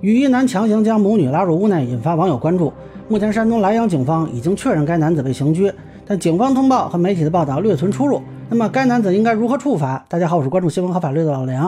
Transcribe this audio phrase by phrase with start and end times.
[0.00, 2.72] 于一男强行将母女拉入屋内，引发网友关注。
[3.08, 5.72] 目前，山东莱阳警方已经确认该男子被刑拘，
[6.06, 8.22] 但警方通报和媒体的报道略存出入。
[8.48, 10.04] 那么，该男子应该如何处罚？
[10.08, 11.62] 大家好，我是关注新闻和法律的老梁，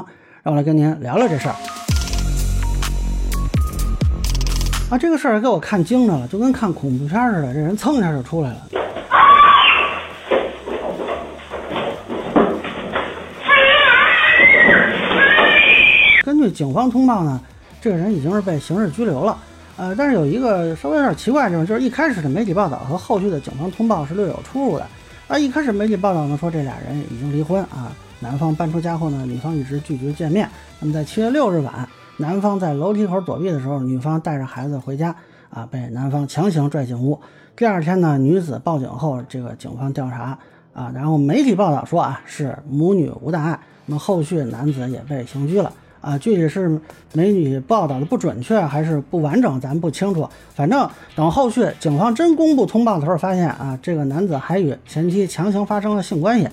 [0.44, 1.54] 让我来跟您聊聊这事儿。
[4.90, 8.58] 啊，这个事儿给我看惊着了，就跟看恐怖片似的，这人蹭一下就出来了。
[16.22, 17.40] 根据警方通报呢。
[17.80, 19.38] 这个人已经是被刑事拘留了，
[19.76, 24.86] 呃，但是有一个稍微有点奇怪的地方，就是一开始的媒体报道和后续的警方通报是略有出入的。
[25.28, 30.48] 啊，一开始媒体报道呢说这俩人已经离婚啊，男方搬出家后呢，女方一直拒绝见面。
[30.78, 35.14] 那么在七月六日晚，男方在楼梯口躲避的时候，女方带着孩子回家
[35.48, 37.18] 啊，被男方强行拽进屋。
[37.56, 40.36] 第二天呢，女子报警后，这个警方调查
[40.74, 43.58] 啊，然后媒体报道说啊是母女无大碍。
[43.86, 45.72] 那么后续男子也被刑拘了。
[46.00, 46.80] 啊，具体是
[47.12, 50.28] 美女报道的不准确还是不完整，咱不清楚。
[50.54, 56.48] 反正等后续警方真公布通报的时候，发现啊，这个男子还与前妻强行发生了性关系。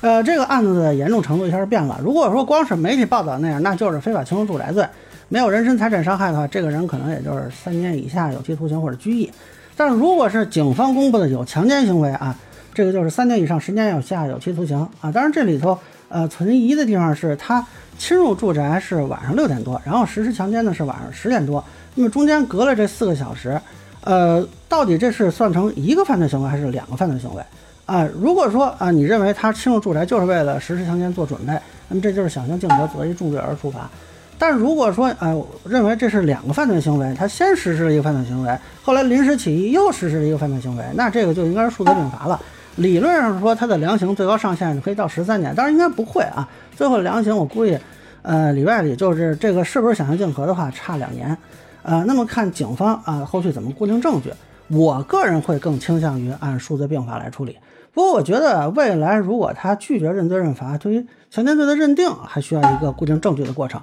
[0.00, 2.00] 呃，这个案子的严重程度一下就变了。
[2.02, 4.84] 如果说光是媒体报道那样，那就是非法侵入住宅罪，
[5.28, 9.30] 没有人身财产伤害的话，这个人可能也就是三年以下有期徒刑或者拘役。
[9.76, 12.36] 但是如果是警方公布的有强奸行为啊，
[12.74, 15.10] 这个就是三年以上十年以下有期徒刑啊。
[15.10, 15.78] 当然这里头
[16.08, 17.64] 呃存疑的地方是他。
[17.98, 21.62] 侵入住宅是晚上六点多，然后实施强奸呢是晚上十点多，
[21.94, 23.60] 那么中间隔了这四个小时，
[24.02, 27.42] 呃，到底这是算成一个犯罪行为还是两个犯罪行为
[27.86, 28.08] 啊？
[28.18, 31.56] 如果说啊，你认为他侵入住宅就是为了实施强奸做准备，
[31.86, 33.88] 那么这就是想象竞合，择一重罪而处罚。
[34.36, 42.40] 但如果说呃，认为这是两个犯罪行为，他先实施了一个犯罪行为，后来临时起意又实施了一个犯罪行为，那这个就应该是数罪并罚了。
[42.76, 46.48] 理论上说，他的量刑最高上限可以到十三年，当然应该不会啊。
[46.74, 47.78] 最后量刑我估计，
[48.22, 51.36] 呃，里外里就是这个是不是想象竞合的话，差两年。
[51.82, 54.32] 呃，那么看警方啊后续怎么固定证据，
[54.68, 57.58] 我个人会更倾向于按数罪并罚来处理。
[57.92, 63.78] 不过我觉得未来如果他拒绝认罪认罚，对于强奸罪的认定还需要一个固定证据的过程。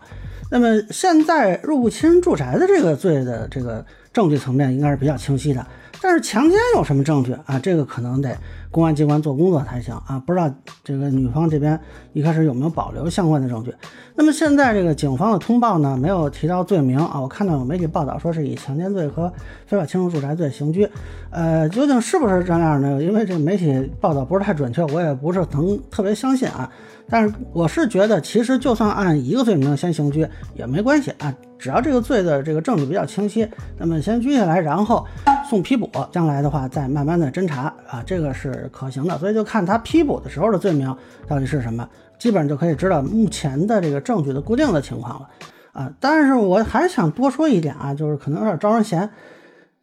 [0.50, 5.64] 那么现在入侵住宅的这个罪的这个证据层面应该是比较清晰的。
[6.02, 7.60] 但是强奸有什么证据啊？
[7.60, 8.38] 这个可能得
[8.72, 10.22] 公安机关做工作才行啊！
[10.26, 10.50] 不知道
[10.84, 11.78] 这个女方这边
[12.14, 13.74] 一开始有没有保留相关的证据？
[14.16, 17.20] 那么现在这个警方的通报呢，没有提到罪名啊。
[17.20, 19.32] 我看到有媒体报道说是以强奸罪和
[19.66, 20.88] 非法侵入住宅罪刑拘，
[21.32, 23.02] 呃，究竟是不是这样呢？
[23.02, 26.70] 因为这个媒体报道不是太准确，我也不是能特别相信啊。
[27.12, 33.48] 但是我是觉得，其实就算按一个罪名先刑拘也没关系啊，只要这个罪的这个证据比较清晰，
[33.80, 35.06] 那么先拘下来，然后。
[35.50, 40.96] 送批捕，将来的话再慢慢的侦查啊，这个是可行的，所以就看他批捕的时候的罪名
[41.28, 41.90] 到底是什么，
[42.20, 45.28] 基本上就可以知道目前的这个证据的固定的情况了
[45.74, 45.92] 啊。
[46.00, 49.10] 但是我还想多说一点啊，就是可能有点招人嫌，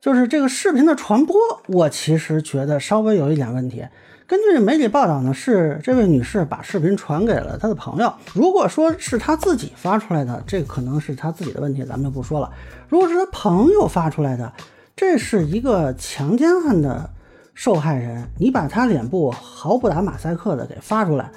[0.01, 3.85] 就是这个视频的传播，我其实觉得稍微有一点问题。
[4.29, 8.13] 根据媒体报道呢，是这位女士把视频传给了她的朋友。
[8.35, 12.51] 如果说是她自己发出来的，这可能是她自己的问题，咱们就不说了。
[12.89, 14.53] 如果是她朋友发出来的，
[14.97, 17.11] 这是一个强奸案的
[17.53, 21.31] 受害人，你把他脸部毫不打马赛克的给发出来，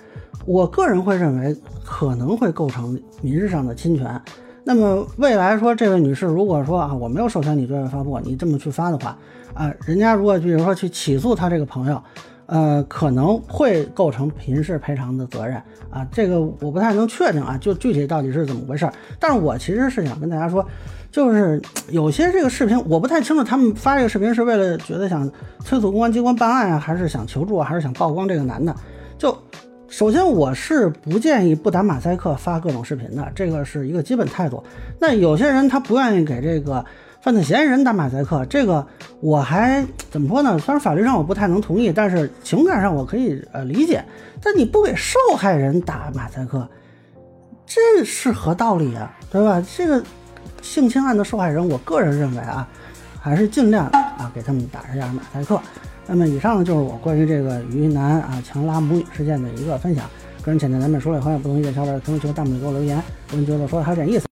[0.45, 1.53] 我个人会认为
[1.83, 4.21] 可能会构成民事上的侵权。
[4.63, 9.17] 那么未来说，这位女士如果说啊，我没有授权你对外发布，你这么去发的话，
[9.53, 12.01] 啊，人家如果比如说去起诉她这个朋友。
[12.49, 15.55] 呃，可能会构成民事赔偿的责任
[15.91, 18.93] 啊，这个我不太能确定啊，就具体到底是怎么回事儿。
[19.19, 20.65] 但是我其实是想跟大家说，
[21.11, 25.29] 就是有些这个视频我不太清楚，他们发这个视频是为了觉得想
[25.63, 28.75] 催促公安机关办案啊，还是想求助啊，还是想曝光这个男的？
[29.15, 29.37] 就
[29.87, 34.63] 首先我是不建议不打马赛克发各种视频的，这个是一个基本态度。
[34.99, 36.83] 那有些人他不愿意给这个。
[37.21, 38.85] 犯罪嫌疑人打马赛克，这个
[39.19, 40.57] 我还怎么说呢？
[40.57, 44.03] 虽然法律上我不太能同意，但是情感上我可以呃理解。
[44.41, 46.65] 但你不给受害人打马赛克，
[47.65, 49.11] 这是何道理啊？
[49.29, 49.61] 对吧？
[49.75, 50.01] 这个
[50.61, 52.65] 性侵案的受害人，我个人认为啊，
[53.19, 55.59] 还是尽量啊给他们打一下马赛克。
[56.07, 60.05] 那么以上呢就是我关于这个云南啊强拉母女事件的一个分享。
[60.41, 63.03] 个人浅见难免说了，欢迎不同意见小伙伴在评论区弹幕里给我留言。
[63.31, 64.25] 我们觉得说的还有点意思。